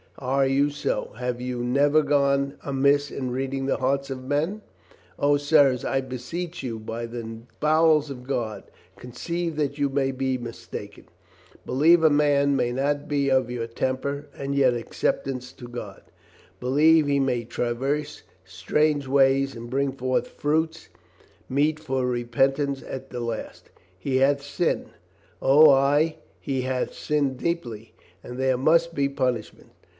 [0.17, 1.13] "Are you so?
[1.17, 4.61] Have you never gone amiss in read ing the hearts of men?
[5.17, 8.63] O, sirs, I beseech you by the bowels of God,
[8.97, 11.05] conceive that you may be mistaken!
[11.65, 16.01] Believe a man may not be of your temper and yet acceptable to God.
[16.59, 20.89] Believe he may traverse strange ways and bring forth fruits
[21.47, 23.69] meet for repentance at the last.
[23.97, 24.89] He hath sinned;
[25.41, 27.93] O, ay, he hath sinned deeply,
[28.23, 29.71] and there must be punishment.